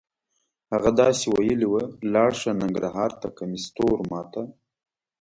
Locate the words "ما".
4.11-4.21